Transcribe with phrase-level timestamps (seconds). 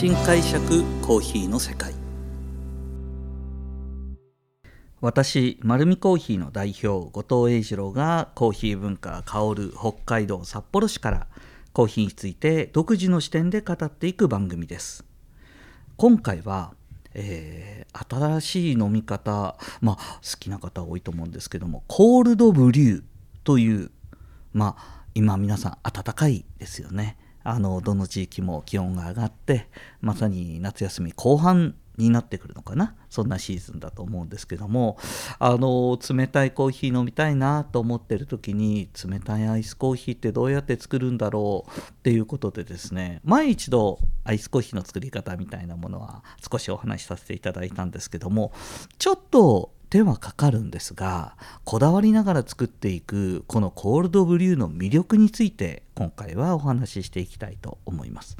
[0.00, 1.92] 新解釈コーヒーの世界。
[5.02, 11.26] 私丸見コーヒーの代表後藤英二郎がコーヒー文化香る北海道札幌市から
[11.74, 15.04] コーヒーについて独自の視点で語っていく番組です。
[15.98, 16.72] 今回は、
[17.12, 23.02] えー、新しい飲み方まあ好きな方多いと思うんですけどもコールドブリュー
[23.44, 23.90] という
[24.54, 27.18] まあ今皆さん暖かいですよね。
[27.42, 29.68] あのどの地域も気温が上がって
[30.00, 32.94] まさに夏休み後半になってくるのかな？
[33.10, 34.96] そんなシーズンだと思うんですけども。
[35.38, 48.52] あの冷たいコーヒー飲みたいなと思ってる時に冷たいアイスコーヒーってどうやって作るんだろうっていうことでですね前一度アイスコーヒーの作り方みたいなものは少しお話しさせていただいたんですけども
[48.98, 58.38] ちょっと手はかかるんですがこだわりながら作っていくこのコールドブリューの魅力について今回はお話ししていきたいと思います。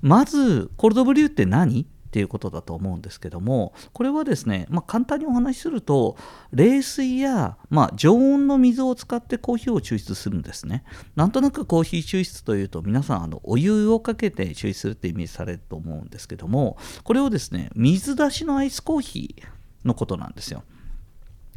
[0.00, 6.16] まずコールドブリューって何っていうことだと思うんですけどもこれはですね、まあ、簡単にお話しすると
[6.52, 10.84] 冷水や、まあ、常温の水を使ってコーヒーを抽出するんですね。
[11.16, 20.64] なんとなくコーヒー抽出というと皆さんあのお湯をかけて抽出するってイメージされると思うんですけどもこれをですね水出しのアイスコーヒーのことなんですよ。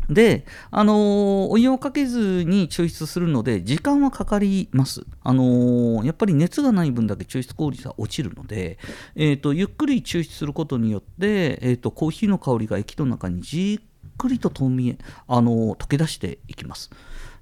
[0.09, 5.05] で、あのー、お湯をかけずに抽出するので、時間はかかります。
[5.23, 8.77] あのー、やっぱり熱がない分だけ抽出効率は落ちるので、
[9.15, 14.95] えーと、ゆっくり抽出することによって、えーと、コーヒーの香りが液の中にじっくりと透明、
[15.27, 16.89] あのー、溶け出していきます。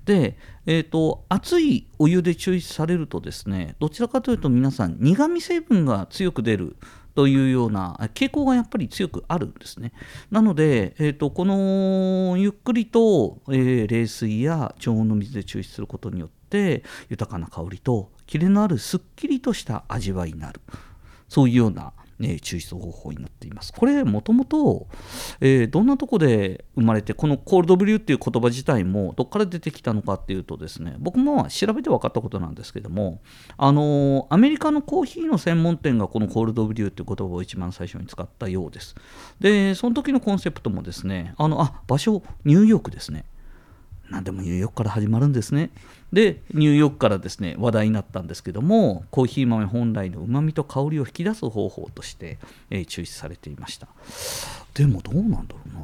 [0.05, 6.77] で、えーと、熱いお湯で抽出されるとですねどちらかというと皆さん苦味成分が強く出る
[7.19, 9.91] というような傾向がやっぱり強くあるんですね。
[10.31, 20.61] なので、えーと、このゆっくりと、えー、冷水や常温の水で抽出することによって豊かな香りとキレのあるすっきりとした味わいになる
[21.27, 23.71] そういうようなね、抽出方法になっています。
[23.71, 24.87] これもともと、
[25.39, 33.21] え、どんなとこで生まれてこのコールドブリューっていう言葉自体もどっから出てきたのかっていうとですね僕も調べて分かったことなんですけども
[33.57, 38.95] あの、アメリカのコーヒーの専門店がこのコールドブリューっていう言葉を一番最初に使ったようです。
[39.39, 43.25] でその時のコンセプトもですねあのあ場所ニューヨークですね。
[44.09, 45.69] 何でもニューヨークから始まるんですね。
[46.11, 52.39] でニューヨークからですね話題になったんですけどもコーヒー豆本来のうまみと香りを引き出す方法として、
[52.69, 53.87] えー、抽出されていました。
[54.73, 55.81] でもどうなんだろうな。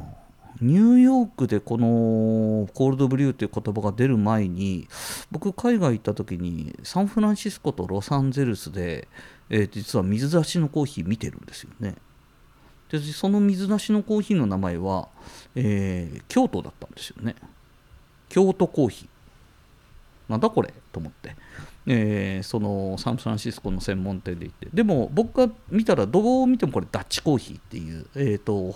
[0.60, 4.88] ニューヨークでこのコールドブリューという言葉が出る前に
[5.30, 9.06] 僕海外行った時にサンフランシスコとロサンゼルスで、
[9.50, 11.94] えー、実は水出しのコーヒー見てるんですよね。
[12.90, 15.08] でその水出しのコーヒーの名前は、
[15.54, 17.34] えー、京都だったんですよね。
[18.28, 19.15] 京都コーヒー。
[20.28, 21.36] なんだこれと思って、
[21.86, 24.68] えー、そのサンフランシスコの専門店で行って。
[24.72, 28.74] でも僕が見たらどう見てもこれダッチコーヒーっていう、えーと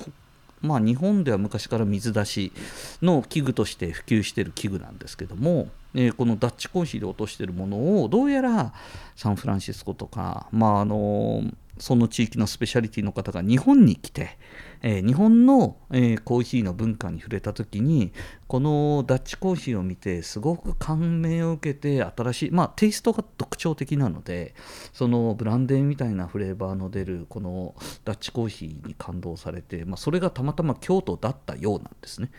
[0.62, 2.52] まあ、日本では昔から水出し
[3.00, 8.72] の器具として普及してる器具なんですけども、えー、このダッチコーヒーで落としてるものをどうやら
[9.16, 11.42] サンフランシスコとか、まあ、あの
[11.80, 14.38] その地域のスペシャリティの方が日本に来て、
[14.82, 18.12] えー、日本の、えー、コーヒーの文化に触れた時に
[18.46, 24.54] このダッチコーヒーを見てすごく感銘を受けて新しいまあテイストが特徴的なので
[24.92, 27.74] そのブランデーみたいなフレーバーの出るこの
[28.04, 32.30] ダッチコーヒーに感動されて、まあ、それがたまたま京都だったようなんですね。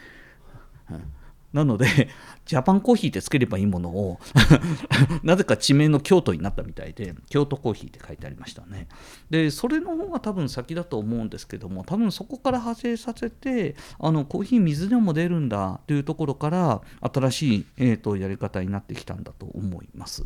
[0.91, 1.13] うん
[1.54, 2.10] なので、
[2.46, 4.20] ジャパンコーヒーってつければいいものを
[5.24, 8.88] なぜか地名の京都になったみたいで、京都コーヒーって書いてありましたね。
[9.30, 20.26] で、それの方が多分先だと思うんですけども、多分そこから派生させて、あのコーヒー水でも出るんだというところから、新しい、えーとやり方になってきたんだと思います。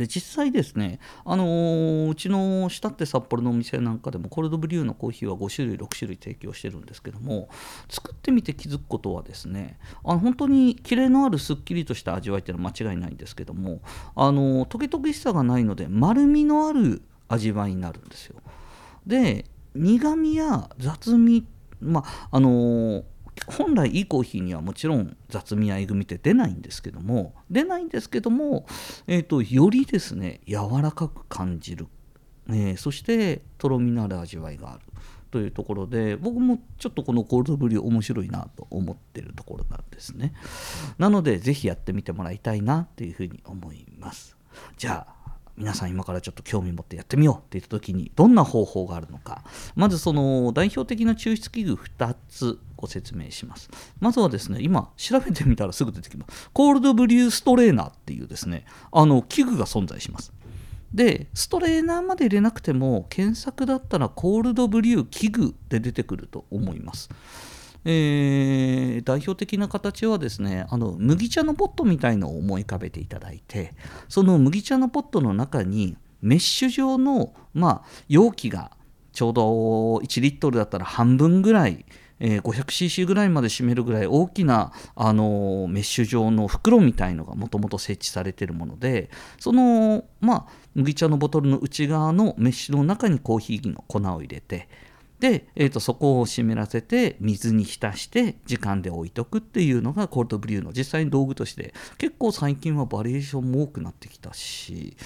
[0.00, 7.50] で実際ですね、あのー、うちの下って札幌のお店なんかでもコールドブリューのコーヒーは5種類6種類提供してるんですけども
[7.90, 13.82] 作ってみて気づくことはですねあの本当にキレのあるすっきりとした味わいっていうのは間違いないんですけども
[14.16, 18.36] あのトゲトゲしさがないので丸みのある味わいになるんですよ。
[19.06, 19.44] で
[19.74, 21.46] 苦みや雑味
[21.80, 23.02] まああのー
[23.46, 28.66] 本来いいコーヒーにはもちろん雑味やえぐみって出ないんですけども出ないんですけども、
[29.06, 31.86] えーと、よりですね柔らかく感じる、
[32.48, 34.80] えー、そしてとろみのある味わいがある
[35.30, 40.34] というところで僕もちょっとこのコールドブリュー面白いなと思ってるところなんですね。
[40.98, 44.36] なので是非やってみてもらいたいなというふうに思います。
[44.76, 45.29] じゃあ
[45.60, 49.44] 皆さん今からちょっと興味持ってやってみようって言った時にどんな方法があるのか。
[49.76, 53.68] まずその代表的な抽出器具2つご説明します。
[54.00, 56.48] まずはですね今調べてみたらすぐ出てきます。
[56.54, 60.32] コールドブリューストレーナーっていうですねあの器具が存在します。
[60.94, 67.10] でストレーナーまで入れなくても検索だったらコールドブリュー器具で出てくると思います。
[67.84, 73.74] えー、代表的な形はですねあの麦茶のポットみたいのを思い浮かべていただいて
[74.08, 78.72] その麦茶のポットの中にメッシュ状の、まあ、容器が
[79.12, 79.42] ちょうど
[79.96, 81.84] 1リットルだったら半分ぐらい
[82.20, 94.68] えー、500cc ぐらいまで占めるぐらい大きな、あのメッシュ状の袋みたいのがもともと設置されているものでその、まあ、麦茶のボトルの内側のメッシュの中にコーヒーの粉を入れて
[95.20, 104.96] で、えーと、そこを湿らせて水に浸して時間で置いとくっていうのがコールドブリューの実際に道具として結構最近はバリエーションも多くなってきたし、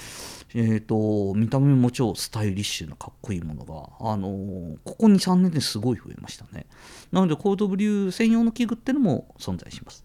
[0.54, 6.66] えーと、見た目も超スタイリッシュなかっこいいものが、あのー、ここ23年ですごい増えましたね。
[7.10, 10.04] なのでコールドブリュー専用の器具っていうのも存在します。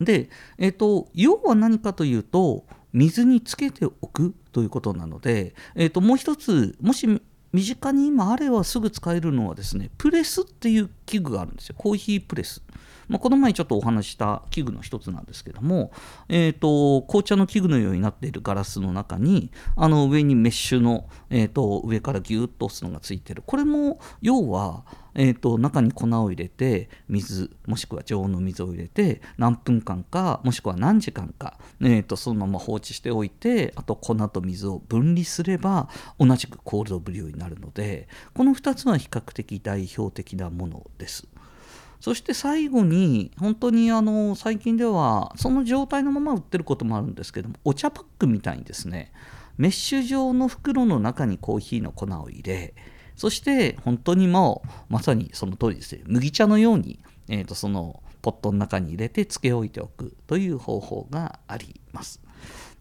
[0.00, 7.20] で、えーと、要は何かというと水につけておくということなので、えーともう一つもし
[7.52, 11.74] 身近に今あればすぐ使えるのはですねプレスっていう器具があるんですよ。
[11.76, 12.62] コーヒープレス、
[13.08, 15.90] まあ、この前ちょっとお話した器具の一つなんですけども、
[16.28, 23.42] えーと、紅茶の器具のようになっているガラスの中にあの上にメッシュの、えーと、上からギュッと押すのがついてる。
[23.44, 24.84] これも要は
[25.14, 41.26] えーと、中に粉を入れて水もしくは常温の水を入れて何分間かもしくは何時間か、えーと、そのまま放置しておいてあと粉と水を分離すれば同じくコールドブリューになるのでこの2つは比較的代表的なものです。
[42.00, 49.12] そして最後に本当にあの最近ではその状態のまま売ってることもあるんですけどもお茶パックみたいにですね
[49.58, 52.74] メッシュ状の袋の中にコーヒーの粉を入れ
[53.16, 62.20] そして本当にもうまさにその通りですね麦茶のように、えー、とそのポットの中に入れて漬け置いておくという方法があります。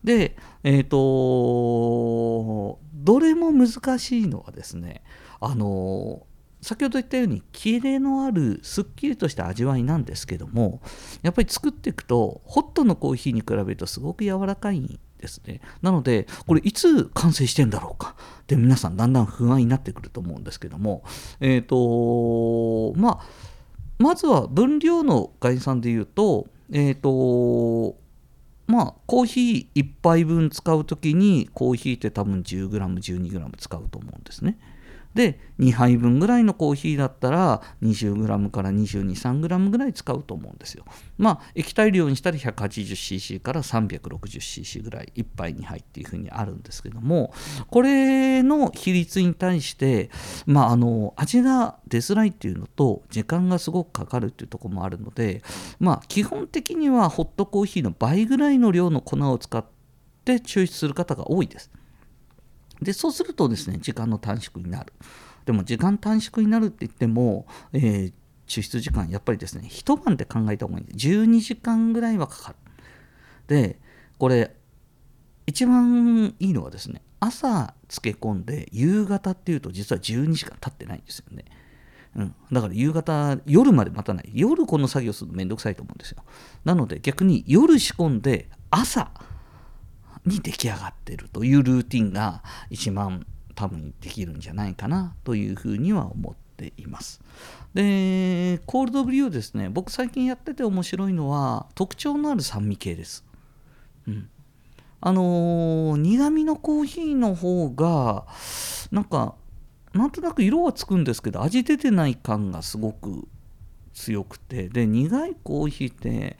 [0.03, 5.01] で、えっ、ー、とどれも難しいのはですね
[5.41, 6.25] あの
[6.61, 10.81] 先ほど言ったようにキレのあるすっきりとした味わいなんですけども
[11.21, 15.59] やっぱり作っていくとホットのコーヒーに比べるとすごく柔らかいんですね。
[15.81, 21.03] なので、これいつ完成してんだろうかって皆さんだんだん不安になってくると思うんですけども、
[21.39, 23.25] えっ、ー、と、まあ、
[23.97, 27.97] まずは分量の概算で言うと、えっ、ー、と、
[28.67, 34.57] まあ、コーヒー1杯分使う時にコーヒーって多分 10g、12g 使うと思うんですね。
[35.13, 40.85] で2杯分ぐらいのコーヒーだったら 20g から 22,3g ぐらい使うと思うんですよ。
[41.17, 47.33] まあ液体量にしたら 180cc から 360cc ぐらい1杯2杯っていうふうにあるんですけども
[47.69, 50.09] これの比率に対して、
[50.45, 55.41] まあ、あの味が出づらいっていうのと時間がすごくかかるっていうところもあるので、
[55.79, 59.65] まあ、基本的にはホットコーヒーの倍ぐらいの量の粉を使っ
[60.23, 61.71] て抽出する方が多いです。
[62.81, 64.93] でそうするとですね時間の短縮になる。
[65.45, 68.13] でも時間短縮になるって言っても、えー、
[68.47, 70.85] 抽出時間やっぱりですね一晩で考えた方がいい。
[70.85, 72.55] んで12時間ぐらいはかかる。
[73.47, 73.79] で
[74.17, 74.55] これ
[75.47, 81.45] 一番いいのはですね朝漬け込んで夕方っていうと実は12時間経ってないんですよね。
[82.15, 84.29] うん、だから夕方夜まで待たない。
[84.33, 86.23] 夜この作業するのめんどくさいと思うんですよ。
[86.63, 89.11] なので逆に夜仕込んで朝
[90.25, 93.25] に出来上がってるというルーティンが一番
[93.55, 97.21] 多分できるんじゃないかなというふうには思っています。
[97.73, 103.25] で、コールドブリューですね、僕最近やってて面白いのは特徴のある酸味系です。
[104.07, 104.29] うん。
[105.01, 108.25] あのー、苦味のコーヒーの方が、
[108.91, 109.35] なんか、
[109.93, 113.27] なんとなく色はつくんですけど、味出てない感がすごく
[113.93, 116.37] 強くて、で、苦いコーヒーって、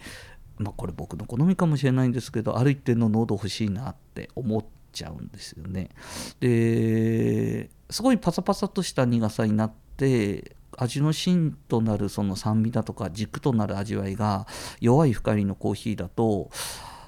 [0.60, 5.90] まあ、これ僕の好みかもしれないんですけどある一定の濃度欲しいなって思っちゃうんですよね。
[6.40, 14.48] ですごいパサパサとした苦さになって味の芯となるその酸味だとか軸となる味わいが
[14.80, 16.50] 弱い深入りのコーヒーだと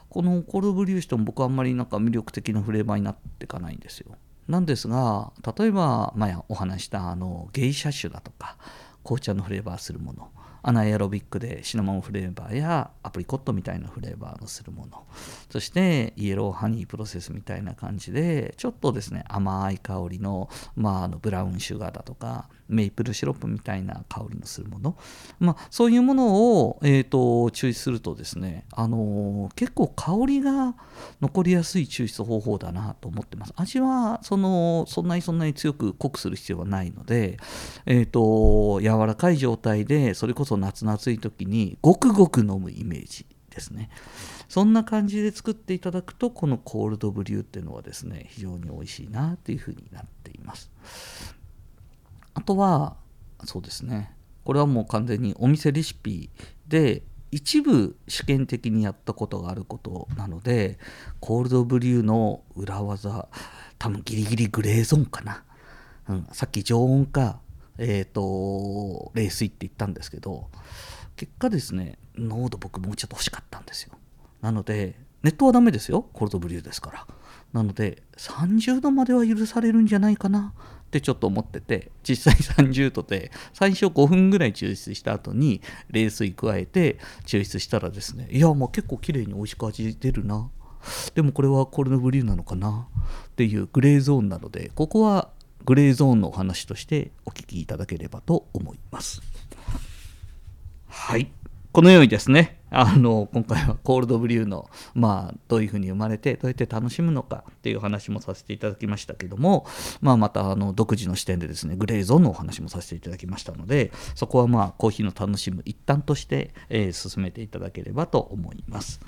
[0.10, 4.16] このコールブリューしても僕はあんまりなんか魅力的なフレーバーになっていかないんですよ。
[4.48, 8.58] なんですが例えば前お話したあのゲイシャ種だとか
[9.04, 10.30] 紅茶のフレーバーするもの
[10.64, 15.06] アナエアロビックでシナモンフレーバーやアプリコットみたいなフレーバーのするもの。
[15.50, 24.98] そしてイエローハニープロセスみたいな感じでちょっとですね甘い香りの,、まあ、あのブラウンシュガーだとかメイプルシロップみたいな香りのするもの、
[25.40, 30.76] まあ、そういうものを、えーと、注意するとですね、あのー、結構香りが
[31.22, 33.54] 残りやすい抽出方法だなと思ってます。
[33.58, 37.38] 味はそのそんなにそんなに強く濃くする必要はないので、
[37.86, 43.90] えーと、柔らかい状態でそれこそ夏夏い時にごくごく飲むイメージですね。
[44.48, 50.70] そんな感じで作っていただくとこのコールドブリューっていうのはですね非常に美味しいなっていうふうになっています。
[52.34, 52.96] あとは
[53.46, 54.16] そうですね。
[54.44, 56.30] これはもう完全にお店レシピ
[56.68, 60.80] で一部試験的にやったことがあることなので
[61.20, 63.28] コールドブリューの裏技
[63.78, 65.44] 多分ギリギリグレーゾーンかな、
[66.10, 67.40] うん、さっき常温か
[67.78, 70.50] えっ、ー、と冷水って言ったんですけど
[71.16, 73.94] 結果ですね濃度僕もうちょっと欲しかったんですよ。
[74.42, 76.08] なので熱湯はダメですよ。
[76.14, 77.08] コールドブリューですから。
[77.54, 80.54] なので30度までは許されるんじゃないかな
[80.86, 90.50] ってちょっと思ってて実際30度で最初5分ぐらい抽出した後に冷水加えて抽出したらですねいやもう結構綺麗に美味しく味出るな。
[91.14, 92.88] でもこれはコールドブリューなのかな
[93.28, 95.30] っていうグレーゾーンなのでここは
[95.64, 99.22] グレーゾーンのお話としてお聞きいただければと思います。
[100.88, 101.32] はい。
[101.72, 109.66] このようにですねあの今回はコールドブリューの、まあ、どういうふうに生まれてどうやって楽しむのかっていう話もさせていただきましたけども、
[110.00, 119.02] まあ、またあの独自の視点でですねグレーゾーンのお話もさせていただきましたのでそこはまあコーヒーの楽しむ一端として、えー、進めていただければと思います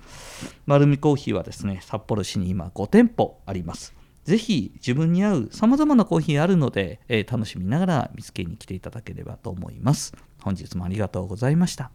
[0.65, 3.93] 丸見コーヒーはですね札幌市に今5店舗あります
[4.25, 10.13] ぜひ自分に合う様々なコーヒーあるので、えー、楽しみながら見つけに来ていただければと思います。
[10.41, 11.91] 本日もありがとうございました。